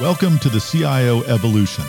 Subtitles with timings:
[0.00, 1.84] Welcome to the CIO Evolution.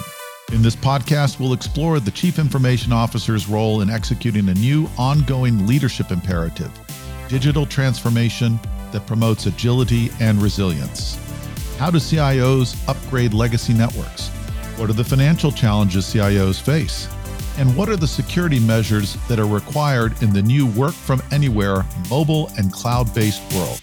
[0.54, 5.66] In this podcast, we'll explore the Chief Information Officer's role in executing a new ongoing
[5.66, 6.70] leadership imperative
[7.30, 8.60] digital transformation
[8.92, 11.18] that promotes agility and resilience.
[11.80, 14.28] How do CIOs upgrade legacy networks?
[14.78, 17.10] What are the financial challenges CIOs face?
[17.58, 21.84] And what are the security measures that are required in the new work from anywhere,
[22.12, 23.82] mobile, and cloud based world?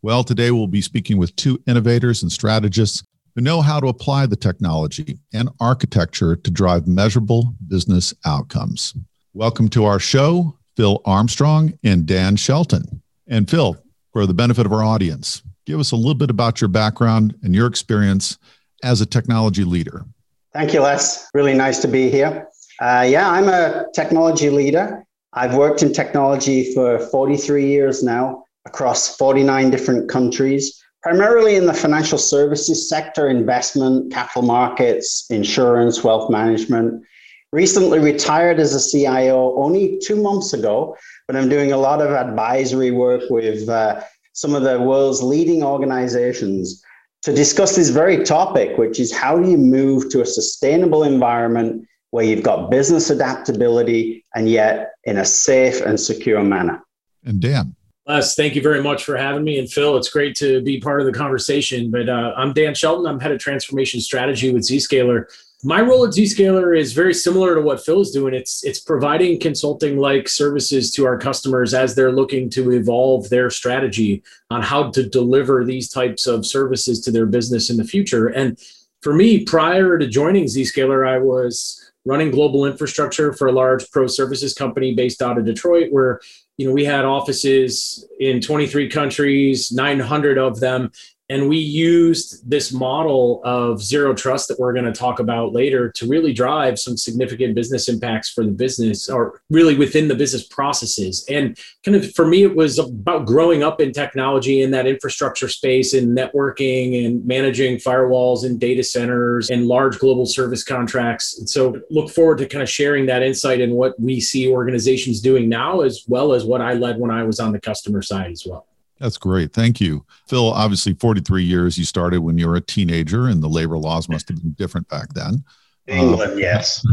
[0.00, 3.02] Well, today we'll be speaking with two innovators and strategists
[3.34, 8.94] who know how to apply the technology and architecture to drive measurable business outcomes.
[9.34, 13.02] Welcome to our show, Phil Armstrong and Dan Shelton.
[13.26, 13.76] And Phil,
[14.12, 17.52] for the benefit of our audience, give us a little bit about your background and
[17.52, 18.38] your experience
[18.84, 20.04] as a technology leader.
[20.52, 21.28] Thank you, Les.
[21.34, 22.46] Really nice to be here.
[22.80, 25.04] Uh, yeah, I'm a technology leader.
[25.32, 31.72] I've worked in technology for 43 years now across 49 different countries, primarily in the
[31.72, 37.02] financial services sector, investment, capital markets, insurance, wealth management.
[37.50, 40.94] Recently retired as a CIO only two months ago,
[41.26, 44.02] but I'm doing a lot of advisory work with uh,
[44.34, 46.82] some of the world's leading organizations
[47.22, 51.88] to discuss this very topic, which is how do you move to a sustainable environment
[52.10, 56.82] where you've got business adaptability and yet in a safe and secure manner.
[57.24, 57.74] And Dan,
[58.08, 59.58] Les, thank you very much for having me.
[59.58, 61.90] And Phil, it's great to be part of the conversation.
[61.90, 63.06] But uh, I'm Dan Shelton.
[63.06, 65.26] I'm head of transformation strategy with Zscaler.
[65.62, 68.32] My role at Zscaler is very similar to what Phil is doing.
[68.32, 73.50] It's it's providing consulting like services to our customers as they're looking to evolve their
[73.50, 78.28] strategy on how to deliver these types of services to their business in the future.
[78.28, 78.58] And
[79.02, 81.77] for me, prior to joining Zscaler, I was
[82.08, 86.20] running global infrastructure for a large pro services company based out of Detroit, where
[86.56, 90.90] you know we had offices in 23 countries 900 of them
[91.28, 95.90] and we used this model of zero trust that we're going to talk about later
[95.92, 100.46] to really drive some significant business impacts for the business or really within the business
[100.46, 101.26] processes.
[101.28, 105.48] And kind of for me, it was about growing up in technology in that infrastructure
[105.48, 111.38] space and networking and managing firewalls and data centers and large global service contracts.
[111.38, 115.20] And so look forward to kind of sharing that insight and what we see organizations
[115.20, 118.30] doing now, as well as what I led when I was on the customer side
[118.30, 118.67] as well.
[118.98, 119.52] That's great.
[119.52, 120.04] Thank you.
[120.26, 124.08] Phil, obviously 43 years, you started when you were a teenager and the labor laws
[124.08, 125.44] must have been different back then.
[125.86, 126.84] England, uh, yes.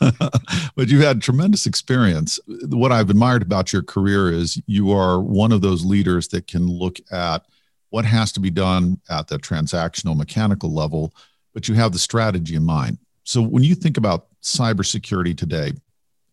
[0.76, 2.38] but you've had tremendous experience.
[2.68, 6.66] What I've admired about your career is you are one of those leaders that can
[6.66, 7.44] look at
[7.90, 11.12] what has to be done at the transactional mechanical level,
[11.52, 12.98] but you have the strategy in mind.
[13.24, 15.72] So when you think about cybersecurity today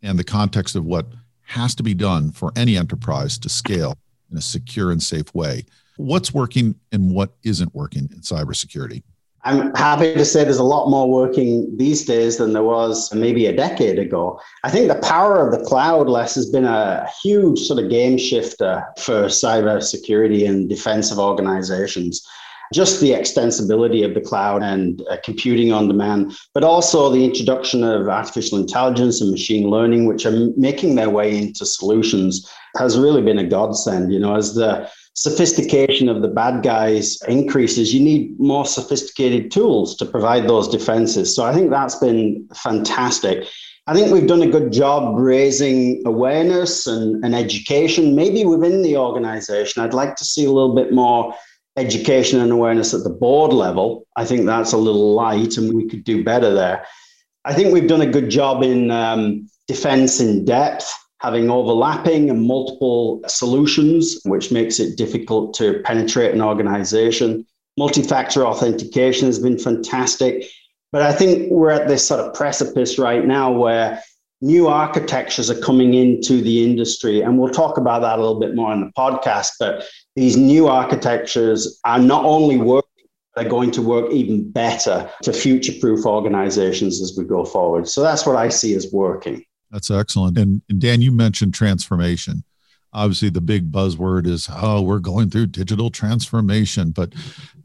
[0.03, 1.07] and the context of what
[1.41, 3.97] has to be done for any enterprise to scale,
[4.31, 5.65] in a secure and safe way.
[5.97, 9.03] What's working and what isn't working in cybersecurity?
[9.45, 13.45] I'm happy to say there's a lot more working these days than there was maybe
[13.45, 14.39] a decade ago.
[14.63, 18.17] I think the power of the cloud, Les, has been a huge sort of game
[18.17, 22.25] shifter for cybersecurity and defensive organizations.
[22.73, 27.83] Just the extensibility of the cloud and uh, computing on demand, but also the introduction
[27.83, 33.21] of artificial intelligence and machine learning, which are making their way into solutions has really
[33.21, 34.11] been a godsend.
[34.11, 39.95] You know, as the sophistication of the bad guys increases, you need more sophisticated tools
[39.97, 41.35] to provide those defenses.
[41.35, 43.47] So I think that's been fantastic.
[43.87, 48.97] I think we've done a good job raising awareness and, and education, maybe within the
[48.97, 49.83] organization.
[49.83, 51.35] I'd like to see a little bit more
[51.77, 54.05] education and awareness at the board level.
[54.15, 56.85] I think that's a little light and we could do better there.
[57.43, 62.43] I think we've done a good job in um, defense in depth having overlapping and
[62.43, 67.45] multiple solutions, which makes it difficult to penetrate an organization.
[67.77, 70.45] Multi factor authentication has been fantastic.
[70.91, 74.01] But I think we're at this sort of precipice right now where
[74.41, 77.21] new architectures are coming into the industry.
[77.21, 79.53] And we'll talk about that a little bit more in the podcast.
[79.59, 79.83] But
[80.15, 82.89] these new architectures are not only working,
[83.35, 87.87] they're going to work even better to future proof organizations as we go forward.
[87.87, 89.43] So that's what I see as working.
[89.71, 90.37] That's excellent.
[90.37, 92.43] And, and Dan, you mentioned transformation.
[92.93, 97.11] Obviously, the big buzzword is, oh, we're going through digital transformation, but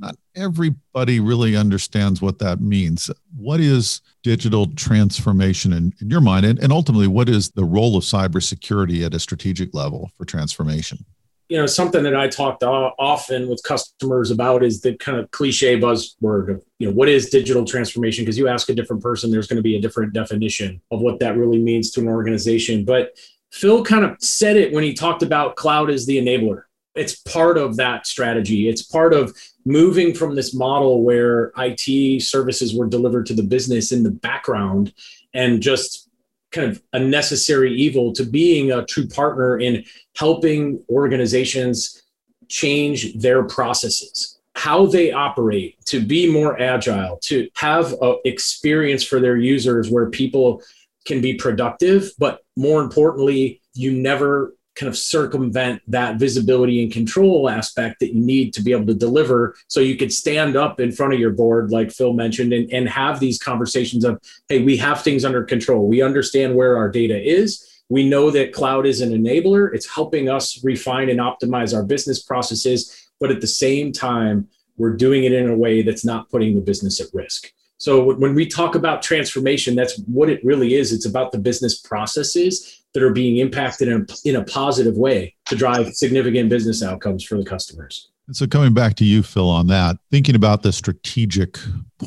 [0.01, 3.09] not everybody really understands what that means.
[3.37, 6.47] What is digital transformation in, in your mind?
[6.47, 11.05] And, and ultimately, what is the role of cybersecurity at a strategic level for transformation?
[11.51, 15.79] You know something that i talked often with customers about is the kind of cliche
[15.79, 18.25] buzzword of you know what is digital transformation?
[18.25, 21.21] Because you ask a different person there's going to be a different definition of what
[21.21, 22.85] that really means to an organization.
[22.85, 23.19] But
[23.53, 26.63] phil kind of said it when he talked about cloud as the enabler.
[26.95, 28.69] It's part of that strategy.
[28.69, 33.93] It's part of moving from this model where IT services were delivered to the business
[33.93, 34.93] in the background
[35.35, 36.10] and just
[36.53, 39.85] kind of a necessary evil to being a true partner in
[40.17, 42.03] helping organizations
[42.49, 44.39] change their processes.
[44.57, 50.11] How they operate to be more agile to have a experience for their users where
[50.11, 50.63] people
[51.07, 57.51] can be productive but more importantly you never kind of circumvent that visibility and control
[57.51, 60.93] aspect that you need to be able to deliver so you could stand up in
[60.93, 64.77] front of your board like phil mentioned and, and have these conversations of hey we
[64.77, 65.87] have things under control.
[65.87, 67.67] We understand where our data is.
[67.89, 69.75] We know that cloud is an enabler.
[69.75, 73.11] It's helping us refine and optimize our business processes.
[73.19, 76.61] But at the same time we're doing it in a way that's not putting the
[76.61, 81.07] business at risk so when we talk about transformation that's what it really is it's
[81.07, 85.57] about the business processes that are being impacted in a, in a positive way to
[85.57, 88.09] drive significant business outcomes for the customers.
[88.27, 91.59] And so, coming back to you, Phil, on that, thinking about the strategic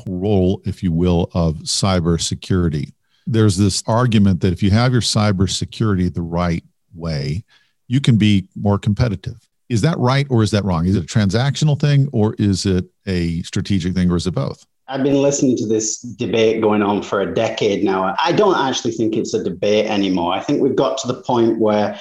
[0.08, 2.94] role, if you will, of cybersecurity,
[3.28, 7.44] there's this argument that if you have your cybersecurity the right way,
[7.88, 9.48] you can be more competitive.
[9.70, 10.86] Is that right or is that wrong?
[10.86, 14.66] Is it a transactional thing or is it a strategic thing or is it both?
[14.88, 18.16] I've been listening to this debate going on for a decade now.
[18.22, 20.34] I don't actually think it's a debate anymore.
[20.34, 21.98] I think we've got to the point where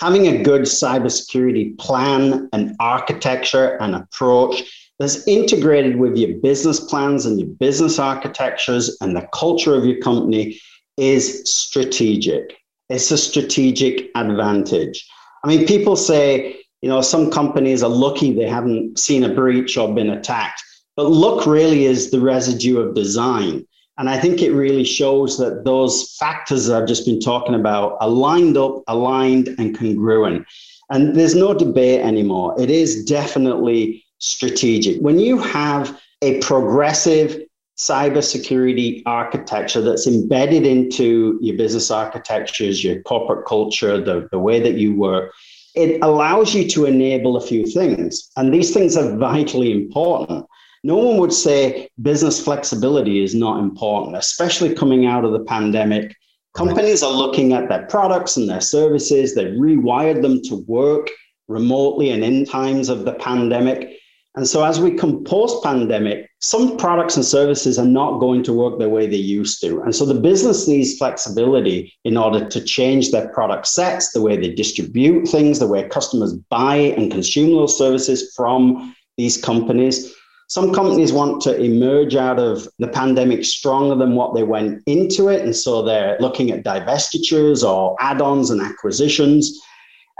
[0.00, 7.24] having a good cybersecurity plan and architecture and approach that's integrated with your business plans
[7.24, 10.60] and your business architectures and the culture of your company
[10.96, 12.56] is strategic.
[12.88, 15.08] It's a strategic advantage.
[15.44, 19.76] I mean, people say, you know, some companies are lucky they haven't seen a breach
[19.76, 20.62] or been attacked.
[20.96, 23.66] But look really is the residue of design.
[23.96, 27.96] And I think it really shows that those factors that I've just been talking about
[28.00, 30.46] are lined up, aligned, and congruent.
[30.90, 32.60] And there's no debate anymore.
[32.60, 35.00] It is definitely strategic.
[35.00, 37.40] When you have a progressive
[37.76, 44.74] cybersecurity architecture that's embedded into your business architectures, your corporate culture, the, the way that
[44.74, 45.32] you work,
[45.74, 48.30] it allows you to enable a few things.
[48.36, 50.46] And these things are vitally important
[50.84, 56.14] no one would say business flexibility is not important, especially coming out of the pandemic.
[56.54, 61.08] Companies are looking at their products and their services, they've rewired them to work
[61.48, 63.98] remotely and in times of the pandemic.
[64.36, 68.52] And so, as we come post pandemic, some products and services are not going to
[68.52, 69.80] work the way they used to.
[69.82, 74.36] And so, the business needs flexibility in order to change their product sets, the way
[74.36, 80.12] they distribute things, the way customers buy and consume those services from these companies.
[80.54, 85.28] Some companies want to emerge out of the pandemic stronger than what they went into
[85.28, 85.42] it.
[85.42, 89.60] And so they're looking at divestitures or add ons and acquisitions.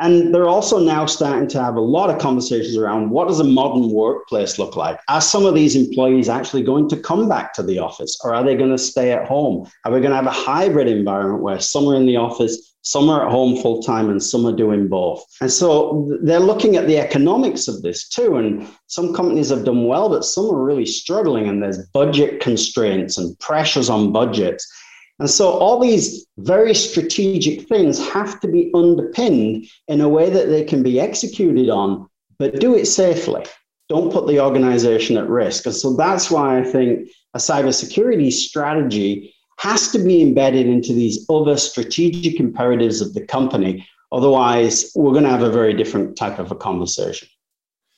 [0.00, 3.44] And they're also now starting to have a lot of conversations around what does a
[3.44, 4.98] modern workplace look like?
[5.08, 8.42] Are some of these employees actually going to come back to the office or are
[8.42, 9.70] they going to stay at home?
[9.84, 13.08] Are we going to have a hybrid environment where some are in the office, some
[13.08, 15.24] are at home full time, and some are doing both?
[15.40, 18.36] And so they're looking at the economics of this too.
[18.36, 23.18] And some companies have done well, but some are really struggling, and there's budget constraints
[23.18, 24.70] and pressures on budgets.
[25.18, 30.48] And so all these very strategic things have to be underpinned in a way that
[30.48, 32.08] they can be executed on,
[32.38, 33.44] but do it safely.
[33.88, 35.66] Don't put the organization at risk.
[35.66, 41.24] And so that's why I think a cybersecurity strategy has to be embedded into these
[41.30, 43.86] other strategic imperatives of the company.
[44.12, 47.28] Otherwise, we're going to have a very different type of a conversation.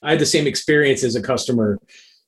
[0.02, 1.78] I had the same experience as a customer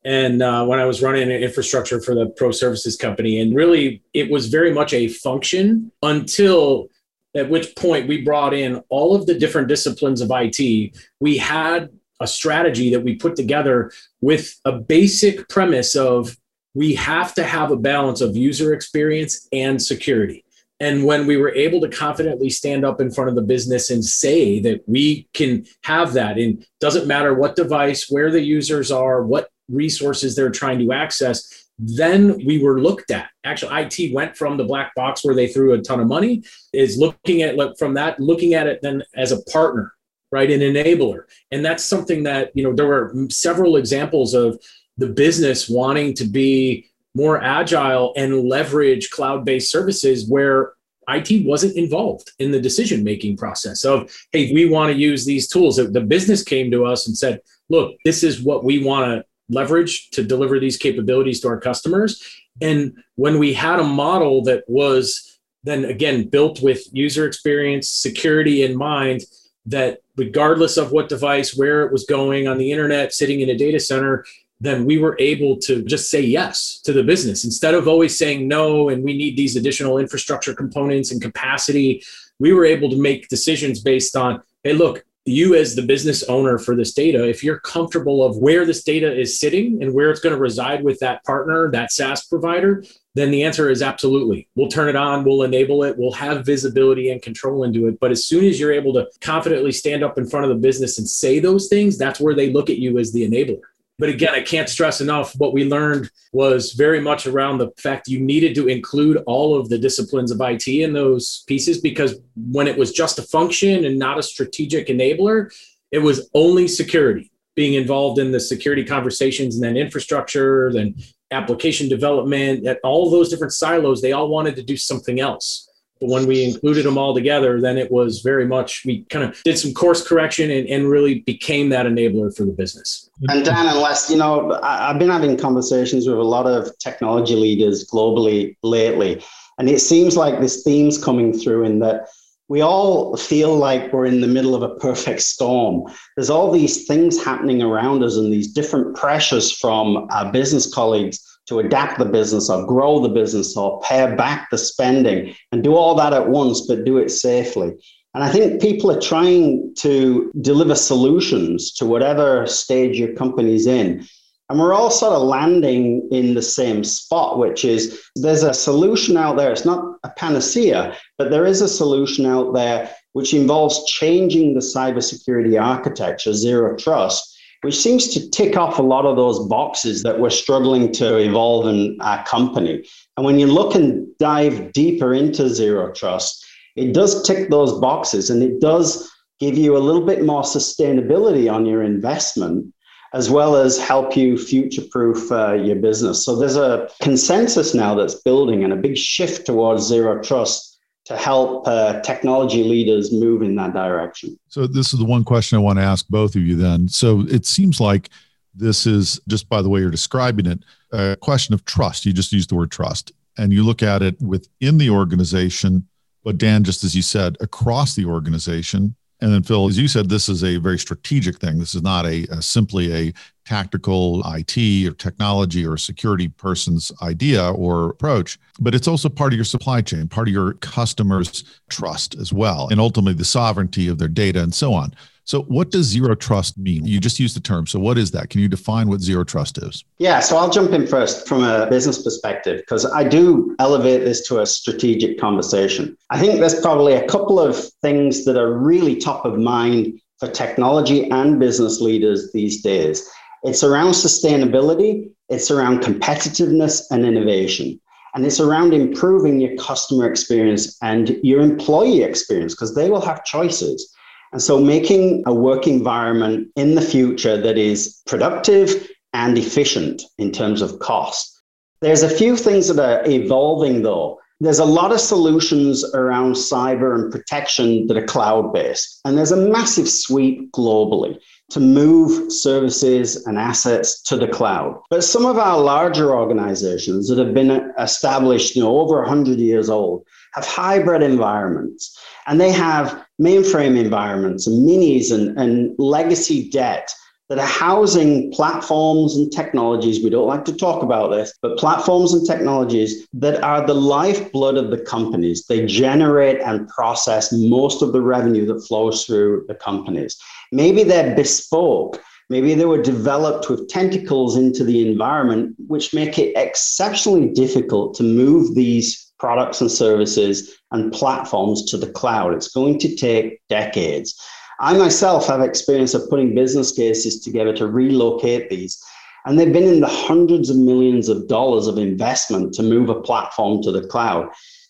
[0.04, 4.02] and uh, when I was running an infrastructure for the pro services company, and really
[4.14, 6.88] it was very much a function until
[7.36, 10.96] at which point we brought in all of the different disciplines of IT.
[11.20, 16.36] We had a strategy that we put together with a basic premise of
[16.78, 20.44] we have to have a balance of user experience and security.
[20.78, 24.04] And when we were able to confidently stand up in front of the business and
[24.04, 29.24] say that we can have that, and doesn't matter what device, where the users are,
[29.24, 33.30] what resources they're trying to access, then we were looked at.
[33.42, 36.96] Actually, IT went from the black box where they threw a ton of money, is
[36.96, 39.94] looking at look, from that, looking at it then as a partner,
[40.30, 40.48] right?
[40.48, 41.22] An enabler.
[41.50, 44.62] And that's something that, you know, there were several examples of
[44.98, 50.72] the business wanting to be more agile and leverage cloud-based services where
[51.08, 55.48] IT wasn't involved in the decision making process of, hey, we want to use these
[55.48, 55.76] tools.
[55.76, 57.40] The business came to us and said,
[57.70, 62.22] look, this is what we want to leverage to deliver these capabilities to our customers.
[62.60, 68.62] And when we had a model that was then again built with user experience, security
[68.62, 69.22] in mind,
[69.66, 73.56] that regardless of what device, where it was going on the internet, sitting in a
[73.56, 74.24] data center,
[74.60, 78.48] then we were able to just say yes to the business instead of always saying
[78.48, 82.02] no and we need these additional infrastructure components and capacity.
[82.38, 86.58] We were able to make decisions based on, hey, look, you as the business owner
[86.58, 90.20] for this data, if you're comfortable of where this data is sitting and where it's
[90.20, 92.82] going to reside with that partner, that SaaS provider,
[93.14, 94.48] then the answer is absolutely.
[94.54, 98.00] We'll turn it on, we'll enable it, we'll have visibility and control into it.
[98.00, 100.98] But as soon as you're able to confidently stand up in front of the business
[100.98, 103.60] and say those things, that's where they look at you as the enabler.
[103.98, 108.06] But again, I can't stress enough what we learned was very much around the fact
[108.06, 112.68] you needed to include all of the disciplines of IT in those pieces because when
[112.68, 115.52] it was just a function and not a strategic enabler,
[115.90, 120.94] it was only security being involved in the security conversations and then infrastructure, then
[121.32, 125.67] application development, at all those different silos, they all wanted to do something else.
[126.00, 129.42] But when we included them all together, then it was very much, we kind of
[129.42, 133.10] did some course correction and, and really became that enabler for the business.
[133.28, 137.34] And Dan and Les, you know, I've been having conversations with a lot of technology
[137.34, 139.22] leaders globally lately.
[139.58, 142.08] And it seems like this theme's coming through in that
[142.48, 145.84] we all feel like we're in the middle of a perfect storm.
[146.16, 151.37] There's all these things happening around us and these different pressures from our business colleagues
[151.48, 155.74] to adapt the business or grow the business or pare back the spending and do
[155.74, 157.74] all that at once, but do it safely.
[158.14, 164.06] And I think people are trying to deliver solutions to whatever stage your company's in.
[164.50, 169.16] And we're all sort of landing in the same spot, which is there's a solution
[169.16, 169.52] out there.
[169.52, 174.60] It's not a panacea, but there is a solution out there which involves changing the
[174.60, 180.20] cybersecurity architecture, zero trust, which seems to tick off a lot of those boxes that
[180.20, 182.84] we're struggling to evolve in our company.
[183.16, 186.44] And when you look and dive deeper into zero trust,
[186.76, 189.10] it does tick those boxes and it does
[189.40, 192.72] give you a little bit more sustainability on your investment
[193.14, 196.24] as well as help you future proof uh, your business.
[196.24, 200.77] So there's a consensus now that's building and a big shift towards zero trust
[201.08, 204.38] to help uh, technology leaders move in that direction.
[204.48, 206.86] So, this is the one question I want to ask both of you then.
[206.86, 208.10] So, it seems like
[208.54, 210.58] this is just by the way you're describing it,
[210.92, 212.04] a question of trust.
[212.04, 215.88] You just used the word trust, and you look at it within the organization,
[216.24, 218.94] but Dan, just as you said, across the organization.
[219.20, 221.58] And then Phil, as you said, this is a very strategic thing.
[221.58, 223.12] This is not a, a simply a
[223.44, 229.36] tactical IT or technology or security person's idea or approach, but it's also part of
[229.36, 233.98] your supply chain, part of your customers' trust as well, and ultimately the sovereignty of
[233.98, 234.92] their data and so on.
[235.28, 236.86] So, what does zero trust mean?
[236.86, 237.66] You just used the term.
[237.66, 238.30] So, what is that?
[238.30, 239.84] Can you define what zero trust is?
[239.98, 244.26] Yeah, so I'll jump in first from a business perspective because I do elevate this
[244.28, 245.98] to a strategic conversation.
[246.08, 250.28] I think there's probably a couple of things that are really top of mind for
[250.28, 253.06] technology and business leaders these days.
[253.42, 257.78] It's around sustainability, it's around competitiveness and innovation.
[258.14, 263.26] And it's around improving your customer experience and your employee experience because they will have
[263.26, 263.94] choices.
[264.32, 270.32] And so making a work environment in the future that is productive and efficient in
[270.32, 271.42] terms of cost.
[271.80, 274.18] There's a few things that are evolving though.
[274.40, 279.32] There's a lot of solutions around cyber and protection that are cloud based, and there's
[279.32, 281.18] a massive sweep globally
[281.50, 284.80] to move services and assets to the cloud.
[284.90, 289.68] But some of our larger organizations that have been established, you know, over 100 years
[289.68, 296.92] old, have hybrid environments and they have mainframe environments and minis and, and legacy debt
[297.28, 300.02] that are housing platforms and technologies.
[300.02, 304.56] We don't like to talk about this, but platforms and technologies that are the lifeblood
[304.56, 305.44] of the companies.
[305.46, 310.18] They generate and process most of the revenue that flows through the companies.
[310.52, 312.00] Maybe they're bespoke.
[312.30, 318.02] Maybe they were developed with tentacles into the environment, which make it exceptionally difficult to
[318.02, 322.34] move these products and services and platforms to the cloud.
[322.34, 324.20] It's going to take decades.
[324.60, 328.82] I myself have experience of putting business cases together to relocate these.
[329.24, 333.00] And they've been in the hundreds of millions of dollars of investment to move a
[333.00, 334.28] platform to the cloud.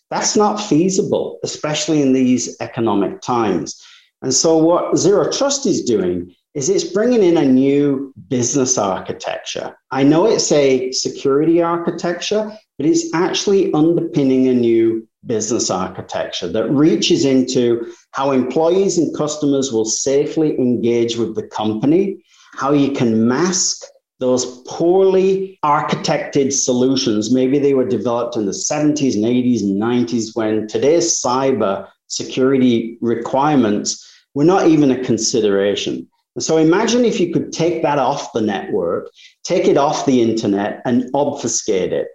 [0.09, 3.81] That's not feasible, especially in these economic times.
[4.21, 9.77] And so, what Zero Trust is doing is it's bringing in a new business architecture.
[9.91, 16.69] I know it's a security architecture, but it's actually underpinning a new business architecture that
[16.69, 23.27] reaches into how employees and customers will safely engage with the company, how you can
[23.27, 23.83] mask
[24.19, 27.33] those poorly architected solutions.
[27.33, 32.97] Maybe they were developed in the 70s and 80s and 90s when today's cyber security
[33.01, 36.07] requirements were not even a consideration.
[36.35, 39.09] And so imagine if you could take that off the network,
[39.43, 42.07] take it off the internet and obfuscate it,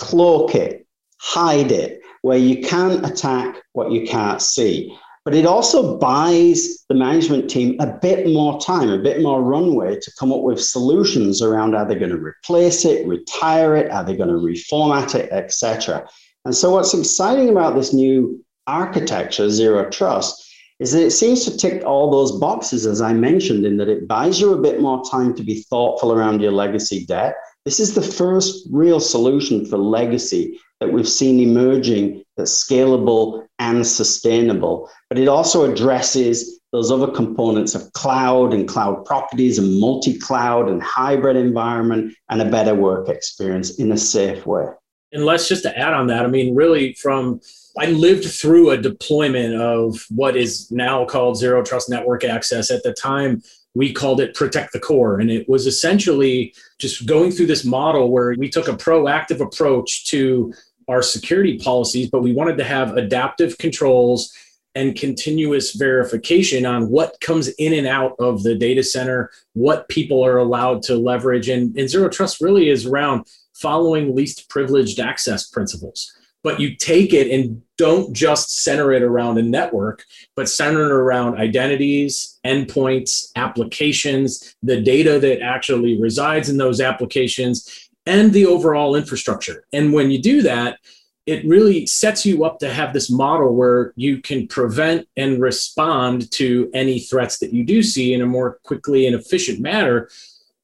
[0.00, 0.86] cloak it,
[1.20, 4.96] hide it, where you can't attack what you can't see.
[5.24, 10.00] But it also buys the management team a bit more time, a bit more runway
[10.00, 14.02] to come up with solutions around are they going to replace it, retire it, are
[14.02, 16.08] they going to reformat it, etc.
[16.46, 20.46] And so what's exciting about this new architecture, zero trust,
[20.78, 24.08] is that it seems to tick all those boxes, as I mentioned, in that it
[24.08, 27.34] buys you a bit more time to be thoughtful around your legacy debt.
[27.64, 33.86] This is the first real solution for legacy that we've seen emerging that's scalable and
[33.86, 34.90] sustainable.
[35.10, 40.68] But it also addresses those other components of cloud and cloud properties and multi cloud
[40.68, 44.66] and hybrid environment and a better work experience in a safe way.
[45.12, 47.40] And Les just to add on that, I mean, really, from
[47.78, 52.70] I lived through a deployment of what is now called zero trust network access.
[52.70, 53.42] At the time,
[53.74, 55.20] we called it protect the core.
[55.20, 60.06] And it was essentially just going through this model where we took a proactive approach
[60.06, 60.52] to
[60.88, 64.32] our security policies, but we wanted to have adaptive controls
[64.74, 70.24] and continuous verification on what comes in and out of the data center, what people
[70.24, 71.48] are allowed to leverage.
[71.48, 76.12] And, and zero trust really is around following least privileged access principles.
[76.42, 80.04] But you take it and don't just center it around a network,
[80.36, 87.90] but center it around identities, endpoints, applications, the data that actually resides in those applications,
[88.06, 89.64] and the overall infrastructure.
[89.72, 90.78] And when you do that,
[91.26, 96.30] it really sets you up to have this model where you can prevent and respond
[96.32, 100.08] to any threats that you do see in a more quickly and efficient manner.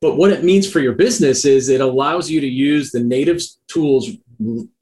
[0.00, 3.42] But what it means for your business is it allows you to use the native
[3.68, 4.10] tools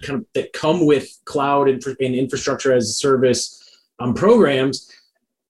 [0.03, 3.61] kind of that come with cloud and, infrastructure as a service
[3.99, 4.91] um, programs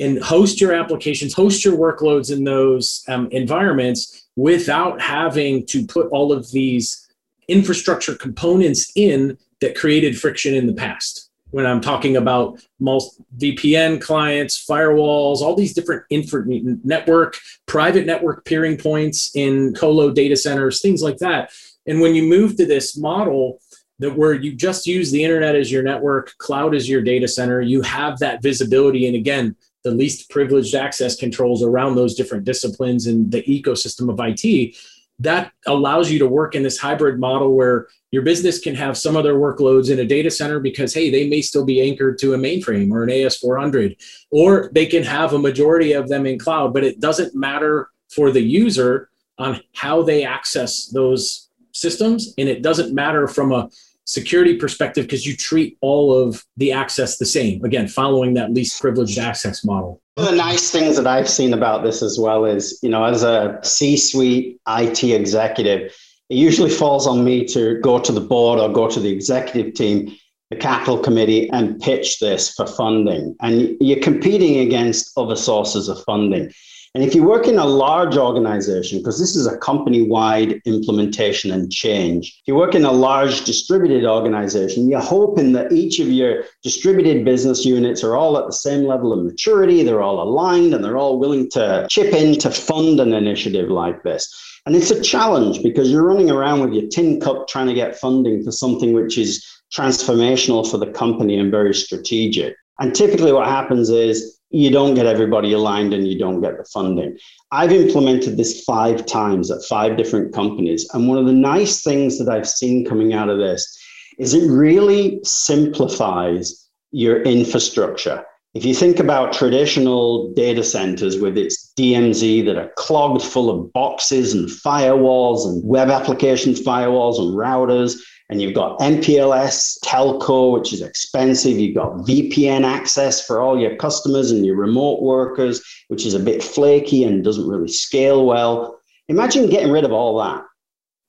[0.00, 6.08] and host your applications, host your workloads in those um, environments without having to put
[6.08, 7.08] all of these
[7.48, 11.30] infrastructure components in that created friction in the past.
[11.50, 16.44] When I'm talking about VPN clients, firewalls, all these different infra-
[16.82, 21.52] network, private network peering points in colo data centers, things like that.
[21.86, 23.60] And when you move to this model
[24.04, 27.62] that where you just use the internet as your network, cloud as your data center,
[27.62, 29.06] you have that visibility.
[29.06, 34.20] And again, the least privileged access controls around those different disciplines and the ecosystem of
[34.20, 34.76] IT
[35.20, 39.16] that allows you to work in this hybrid model where your business can have some
[39.16, 42.34] of their workloads in a data center because hey they may still be anchored to
[42.34, 43.96] a mainframe or an as400
[44.32, 48.32] or they can have a majority of them in cloud but it doesn't matter for
[48.32, 53.70] the user on how they access those systems and it doesn't matter from a
[54.04, 58.80] security perspective because you treat all of the access the same again following that least
[58.80, 62.44] privileged access model one of the nice things that I've seen about this as well
[62.44, 65.92] is, you know, as a C suite IT executive,
[66.30, 69.74] it usually falls on me to go to the board or go to the executive
[69.74, 70.16] team,
[70.50, 73.34] the capital committee, and pitch this for funding.
[73.40, 76.52] And you're competing against other sources of funding.
[76.94, 81.50] And if you work in a large organization, because this is a company wide implementation
[81.50, 86.06] and change, if you work in a large distributed organization, you're hoping that each of
[86.06, 90.72] your distributed business units are all at the same level of maturity, they're all aligned,
[90.72, 94.32] and they're all willing to chip in to fund an initiative like this.
[94.64, 97.98] And it's a challenge because you're running around with your tin cup trying to get
[97.98, 99.44] funding for something which is
[99.76, 102.54] transformational for the company and very strategic.
[102.78, 106.64] And typically, what happens is you don't get everybody aligned and you don't get the
[106.72, 107.18] funding.
[107.50, 110.88] I've implemented this five times at five different companies.
[110.94, 113.76] And one of the nice things that I've seen coming out of this
[114.16, 118.24] is it really simplifies your infrastructure.
[118.54, 123.72] If you think about traditional data centers with its DMZ that are clogged full of
[123.72, 127.98] boxes and firewalls and web application firewalls and routers,
[128.30, 131.58] and you've got MPLS telco, which is expensive.
[131.58, 136.20] You've got VPN access for all your customers and your remote workers, which is a
[136.20, 138.80] bit flaky and doesn't really scale well.
[139.08, 140.42] Imagine getting rid of all that.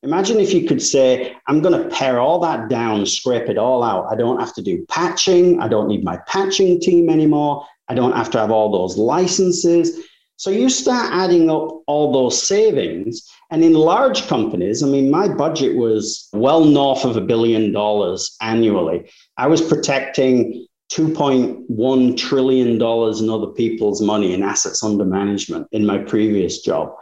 [0.03, 3.81] Imagine if you could say, I'm going to pare all that down, scrape it all
[3.81, 4.05] out.
[4.11, 5.59] I don't have to do patching.
[5.61, 7.65] I don't need my patching team anymore.
[7.87, 10.05] I don't have to have all those licenses.
[10.37, 13.27] So you start adding up all those savings.
[13.51, 18.35] And in large companies, I mean, my budget was well north of a billion dollars
[18.41, 19.09] annually.
[19.37, 25.99] I was protecting $2.1 trillion in other people's money and assets under management in my
[25.99, 26.93] previous job.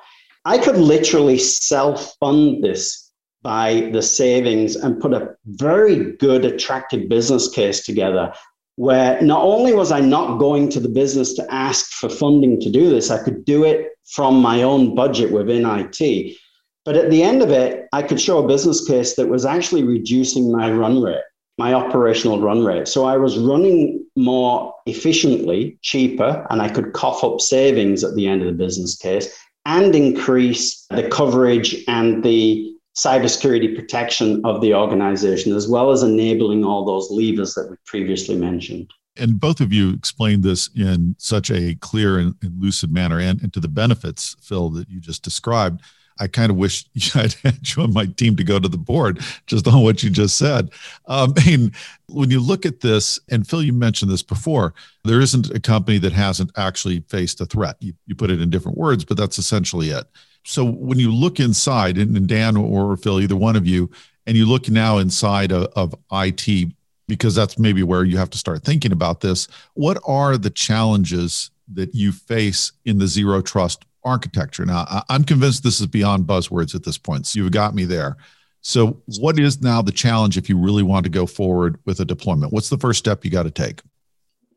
[0.46, 7.10] I could literally self fund this by the savings and put a very good, attractive
[7.10, 8.34] business case together
[8.75, 12.71] where not only was I not going to the business to ask for funding to
[12.71, 16.38] do this, I could do it from my own budget within IT.
[16.86, 19.83] But at the end of it, I could show a business case that was actually
[19.83, 21.21] reducing my run rate,
[21.57, 22.88] my operational run rate.
[22.88, 28.27] So I was running more efficiently, cheaper, and I could cough up savings at the
[28.27, 29.33] end of the business case
[29.65, 36.63] and increase the coverage and the cybersecurity protection of the organization, as well as enabling
[36.63, 38.93] all those levers that we previously mentioned.
[39.17, 43.41] And both of you explained this in such a clear and, and lucid manner, and,
[43.41, 45.82] and to the benefits, Phil, that you just described.
[46.19, 49.82] I kind of wish I'd joined my team to go to the board just on
[49.82, 50.69] what you just said.
[51.08, 51.71] Um, I mean,
[52.08, 55.97] when you look at this, and Phil, you mentioned this before, there isn't a company
[55.99, 57.77] that hasn't actually faced a threat.
[57.79, 60.06] You, you put it in different words, but that's essentially it.
[60.43, 63.89] So when you look inside, and Dan or Phil, either one of you,
[64.25, 66.73] and you look now inside of, of IT,
[67.08, 69.47] because that's maybe where you have to start thinking about this.
[69.73, 74.65] What are the challenges that you face in the zero trust architecture?
[74.65, 77.27] Now, I'm convinced this is beyond buzzwords at this point.
[77.27, 78.17] So you've got me there.
[78.62, 82.06] So, what is now the challenge if you really want to go forward with a
[82.06, 82.53] deployment?
[82.53, 83.82] What's the first step you got to take?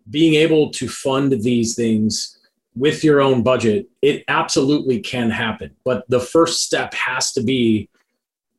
[0.09, 2.39] Being able to fund these things
[2.77, 5.75] with your own budget, it absolutely can happen.
[5.85, 7.89] But the first step has to be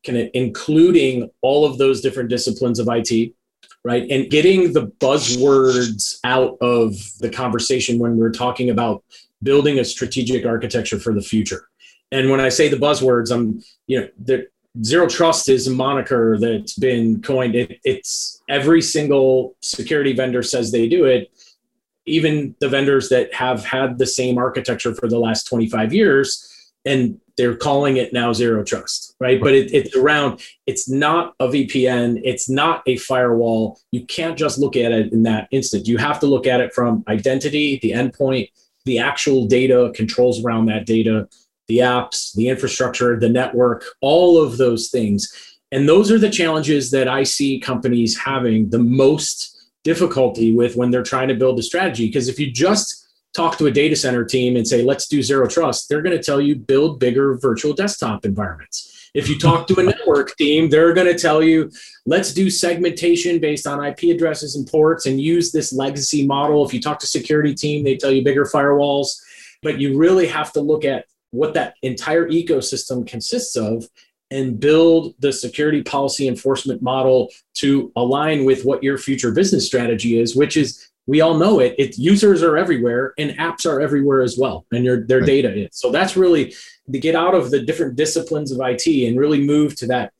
[0.04, 3.34] including all of those different disciplines of IT,
[3.84, 4.10] right?
[4.10, 9.04] And getting the buzzwords out of the conversation when we're talking about
[9.44, 11.68] building a strategic architecture for the future.
[12.12, 14.48] And when I say the buzzwords, I'm, you know, the
[14.84, 17.56] zero trust is a moniker that's been coined.
[17.56, 21.32] It, it's every single security vendor says they do it
[22.08, 27.20] even the vendors that have had the same architecture for the last 25 years and
[27.36, 29.41] they're calling it now zero trust right?
[29.41, 33.80] But it, it's around it's not a vpn it's not a firewall.
[33.91, 35.88] You can't just look at it in that instant.
[35.88, 38.52] You have to look at it from identity the endpoint
[38.86, 41.28] the actual data controls around that data
[41.67, 45.32] the apps the infrastructure the network all of those things.
[45.72, 49.57] And those are the challenges that i see companies having the most
[49.88, 52.08] difficulty with when they're trying to build a strategy.
[52.08, 55.47] Because if you just talk to a data center team and say, let's do zero
[55.47, 59.10] trust, they're going to tell you build bigger virtual desktop environments.
[59.13, 61.71] If you talk to a network team, they're going to tell you,
[62.06, 66.65] let's do segmentation based on IP addresses and ports and use this legacy model.
[66.65, 69.15] If you talk to security team, they tell you bigger firewalls.
[69.63, 73.88] But you really have to look at what that entire ecosystem consists of
[74.32, 80.20] and build the security policy enforcement model to align with what your future business strategy
[80.20, 81.74] is, which is we all know it.
[81.78, 85.28] It users are everywhere and apps are everywhere as well, and your their right.
[85.28, 85.70] data is.
[85.72, 86.54] So that's really
[86.92, 90.12] to get out of the different disciplines of IT and really move to that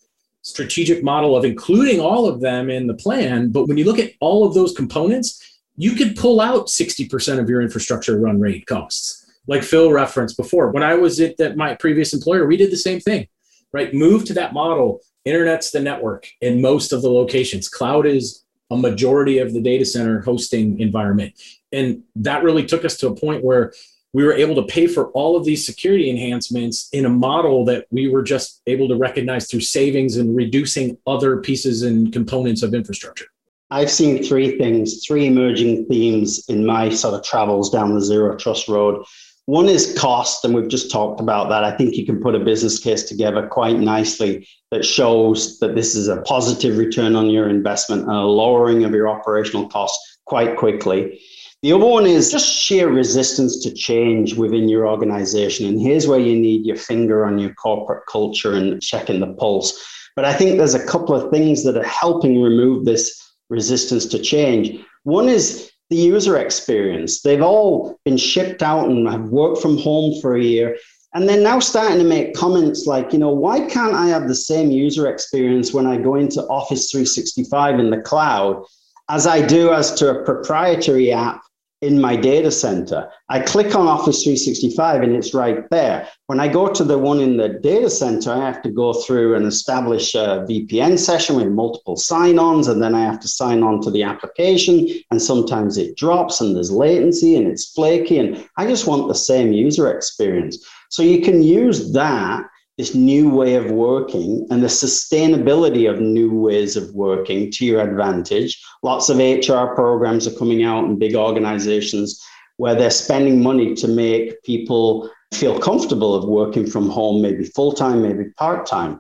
[0.42, 3.50] strategic model of including all of them in the plan.
[3.50, 7.50] But when you look at all of those components, you could pull out 60% of
[7.50, 9.26] your infrastructure run rate costs.
[9.46, 13.00] Like Phil referenced before, when I was at my previous employer, we did the same
[13.00, 13.28] thing
[13.74, 13.94] right?
[13.94, 15.02] Move to that model.
[15.26, 17.68] Internet's the network in most of the locations.
[17.68, 21.34] Cloud is a majority of the data center hosting environment.
[21.72, 23.74] And that really took us to a point where
[24.14, 27.86] we were able to pay for all of these security enhancements in a model that
[27.92, 32.74] we were just able to recognize through savings and reducing other pieces and components of
[32.74, 33.26] infrastructure.
[33.70, 38.36] I've seen three things, three emerging themes in my sort of travels down the zero
[38.38, 39.06] trust road.
[39.48, 41.64] One is cost, and we've just talked about that.
[41.64, 45.96] I think you can put a business case together quite nicely that shows that this
[45.96, 50.58] is a positive return on your investment and a lowering of your operational costs quite
[50.58, 51.22] quickly.
[51.64, 55.66] The other one is just sheer resistance to change within your organization.
[55.66, 59.82] And here's where you need your finger on your corporate culture and checking the pulse.
[60.18, 63.18] But I think there's a couple of things that are helping remove this
[63.50, 64.84] resistance to change.
[65.04, 67.22] One is the user experience.
[67.22, 70.78] They've all been shipped out and have worked from home for a year.
[71.14, 74.36] And they're now starting to make comments like, you know, why can't I have the
[74.36, 78.64] same user experience when I go into Office 365 in the cloud
[79.10, 81.42] as I do as to a proprietary app
[81.82, 83.08] in my data center.
[83.30, 86.08] I click on Office 365 and it's right there.
[86.26, 89.36] When I go to the one in the data center, I have to go through
[89.36, 93.62] and establish a VPN session with multiple sign ons, and then I have to sign
[93.62, 94.88] on to the application.
[95.12, 98.18] And sometimes it drops and there's latency and it's flaky.
[98.18, 100.58] And I just want the same user experience.
[100.90, 102.44] So you can use that
[102.78, 107.82] this new way of working and the sustainability of new ways of working to your
[107.82, 108.64] advantage.
[108.84, 112.22] Lots of HR programs are coming out in big organizations
[112.58, 117.74] where they're spending money to make people feel comfortable of working from home, maybe full
[117.74, 119.00] time, maybe part time.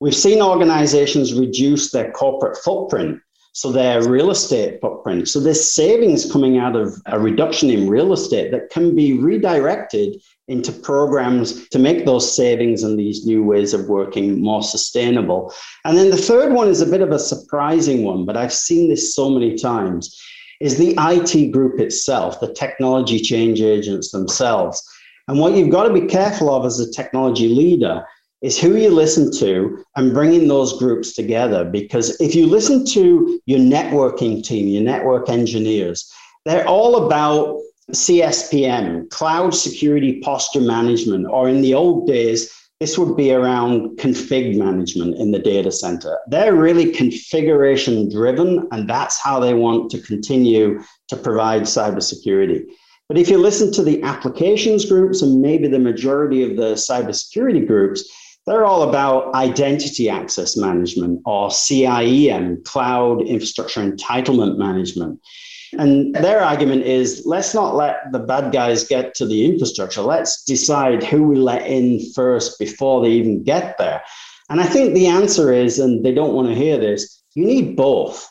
[0.00, 3.20] We've seen organizations reduce their corporate footprint
[3.52, 5.28] so their real estate footprint.
[5.28, 10.20] So there's savings coming out of a reduction in real estate that can be redirected
[10.52, 15.52] into programs to make those savings and these new ways of working more sustainable.
[15.84, 18.88] And then the third one is a bit of a surprising one, but I've seen
[18.88, 20.20] this so many times,
[20.60, 24.80] is the IT group itself, the technology change agents themselves.
[25.26, 28.04] And what you've got to be careful of as a technology leader
[28.42, 31.64] is who you listen to and bringing those groups together.
[31.64, 36.12] Because if you listen to your networking team, your network engineers,
[36.44, 37.58] they're all about
[37.90, 44.56] CSPM, cloud security posture management, or in the old days, this would be around config
[44.56, 46.18] management in the data center.
[46.28, 52.64] They're really configuration driven, and that's how they want to continue to provide cybersecurity.
[53.08, 57.66] But if you listen to the applications groups and maybe the majority of the cybersecurity
[57.66, 58.02] groups,
[58.46, 65.20] they're all about identity access management or CIEM, cloud infrastructure entitlement management.
[65.78, 70.02] And their argument is let's not let the bad guys get to the infrastructure.
[70.02, 74.02] Let's decide who we let in first before they even get there.
[74.50, 77.76] And I think the answer is, and they don't want to hear this, you need
[77.76, 78.28] both.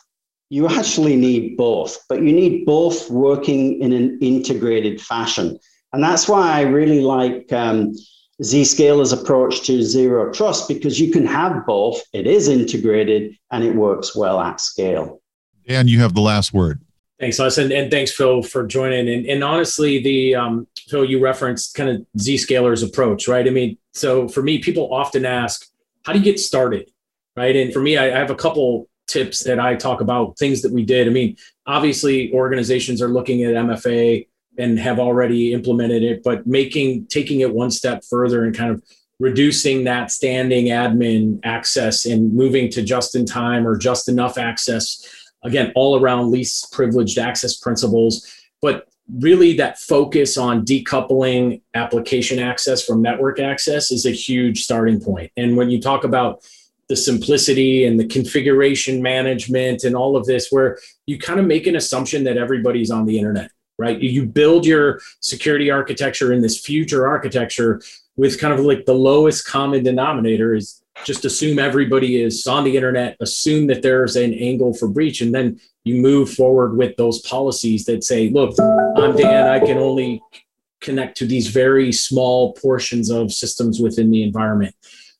[0.50, 5.58] You actually need both, but you need both working in an integrated fashion.
[5.92, 7.94] And that's why I really like um,
[8.42, 12.00] Zscaler's approach to zero trust because you can have both.
[12.12, 15.20] It is integrated and it works well at scale.
[15.66, 16.82] Dan, you have the last word.
[17.22, 19.08] Thanks, Les, and, and thanks, Phil, for joining.
[19.08, 23.46] And, and honestly, the um, Phil, you referenced kind of Zscaler's approach, right?
[23.46, 25.64] I mean, so for me, people often ask,
[26.04, 26.90] how do you get started,
[27.36, 27.54] right?
[27.54, 30.72] And for me, I, I have a couple tips that I talk about, things that
[30.72, 31.06] we did.
[31.06, 34.26] I mean, obviously, organizations are looking at MFA
[34.58, 38.82] and have already implemented it, but making taking it one step further and kind of
[39.20, 45.06] reducing that standing admin access and moving to just in time or just enough access.
[45.42, 52.84] Again, all around least privileged access principles, but really that focus on decoupling application access
[52.84, 55.32] from network access is a huge starting point.
[55.36, 56.44] And when you talk about
[56.88, 61.66] the simplicity and the configuration management and all of this, where you kind of make
[61.66, 64.00] an assumption that everybody's on the internet right?
[64.00, 67.80] You build your security architecture in this future architecture
[68.16, 72.76] with kind of like the lowest common denominator is just assume everybody is on the
[72.76, 77.20] internet, assume that there's an angle for breach, and then you move forward with those
[77.22, 78.54] policies that say, look,
[78.96, 80.22] I'm Dan, I can only
[80.80, 84.74] connect to these very small portions of systems within the environment.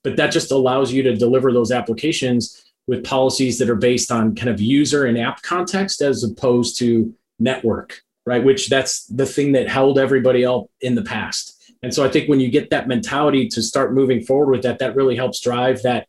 [0.05, 4.35] But that just allows you to deliver those applications with policies that are based on
[4.35, 8.43] kind of user and app context as opposed to network right?
[8.43, 11.62] Which that's the thing that held everybody else in the past.
[11.83, 14.79] And so I think when you get that mentality to start moving forward with that,
[14.79, 16.07] that really helps drive that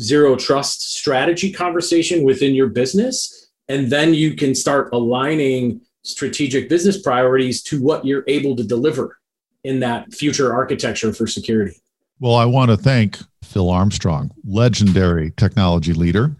[0.00, 3.50] zero trust strategy conversation within your business.
[3.68, 9.18] And then you can start aligning strategic business priorities to what you're able to deliver
[9.64, 11.76] in that future architecture for security.
[12.18, 16.36] Well, I want to thank Phil Armstrong, legendary technology leader,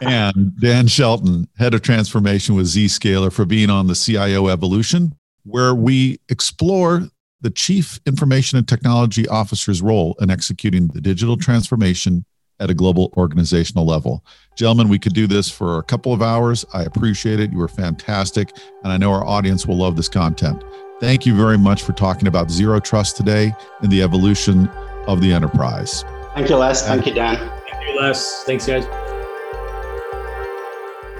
[0.00, 5.74] and Dan Shelton, head of transformation with Zscaler, for being on the CIO Evolution, where
[5.74, 7.08] we explore
[7.44, 12.24] the chief information and technology officer's role in executing the digital transformation
[12.58, 14.24] at a global organizational level.
[14.56, 16.64] Gentlemen, we could do this for a couple of hours.
[16.72, 17.52] I appreciate it.
[17.52, 18.50] You were fantastic.
[18.82, 20.64] And I know our audience will love this content.
[21.00, 23.52] Thank you very much for talking about zero trust today
[23.82, 24.68] and the evolution
[25.06, 26.02] of the enterprise.
[26.34, 26.86] Thank you, Les.
[26.86, 27.36] Thank you, Dan.
[27.36, 28.44] Thank you, Les.
[28.44, 28.86] Thanks, guys.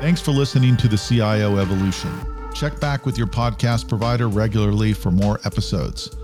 [0.01, 2.34] Thanks for listening to the CIO Evolution.
[2.55, 6.17] Check back with your podcast provider regularly for more episodes.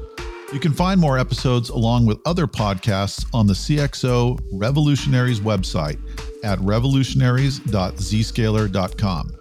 [0.53, 5.99] You can find more episodes along with other podcasts on the CXO Revolutionaries website
[6.45, 9.37] at revolutionaries.zscaler.com.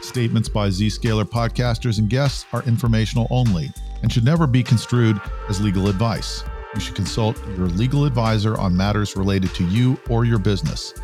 [0.00, 3.68] Statements by Zscaler podcasters and guests are informational only
[4.02, 6.44] and should never be construed as legal advice.
[6.74, 10.94] You should consult your legal advisor on matters related to you or your business.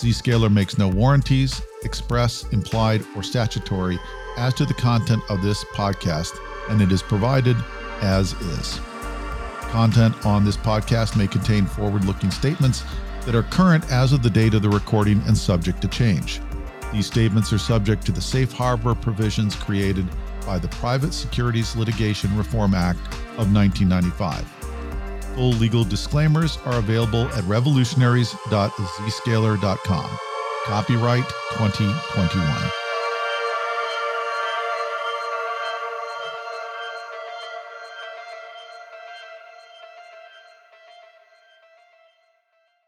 [0.00, 3.98] Zscaler makes no warranties, express, implied, or statutory
[4.36, 6.36] as to the content of this podcast,
[6.68, 7.56] and it is provided
[8.00, 8.80] as is.
[9.70, 12.82] Content on this podcast may contain forward looking statements
[13.24, 16.40] that are current as of the date of the recording and subject to change.
[16.92, 20.06] These statements are subject to the safe harbor provisions created
[20.44, 23.00] by the Private Securities Litigation Reform Act
[23.38, 24.63] of 1995.
[25.34, 30.18] Full legal disclaimers are available at revolutionaries.zscaler.com.
[30.66, 31.24] Copyright
[31.58, 32.83] 2021.